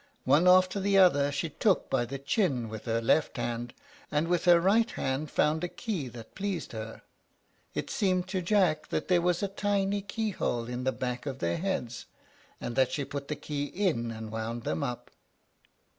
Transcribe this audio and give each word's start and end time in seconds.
One 0.23 0.47
after 0.47 0.79
the 0.79 0.97
other 0.97 1.31
she 1.31 1.47
took 1.51 1.87
by 1.87 2.05
the 2.05 2.17
chin 2.17 2.69
with 2.69 2.85
her 2.85 3.01
left 3.03 3.37
hand, 3.37 3.71
and 4.09 4.27
with 4.27 4.45
her 4.45 4.59
right 4.59 4.89
hand 4.89 5.29
found 5.29 5.63
a 5.63 5.67
key 5.67 6.07
that 6.07 6.33
pleased 6.33 6.71
her. 6.71 7.03
It 7.75 7.91
seemed 7.91 8.27
to 8.29 8.41
Jack 8.41 8.87
that 8.87 9.09
there 9.09 9.21
was 9.21 9.43
a 9.43 9.47
tiny 9.47 10.01
key 10.01 10.31
hole 10.31 10.65
in 10.65 10.85
the 10.85 10.91
back 10.91 11.27
of 11.27 11.37
their 11.37 11.57
heads, 11.57 12.07
and 12.59 12.75
that 12.75 12.91
she 12.91 13.05
put 13.05 13.27
the 13.27 13.35
key 13.35 13.65
in 13.65 14.09
and 14.09 14.31
wound 14.31 14.63
them 14.63 14.83
up. 14.83 15.11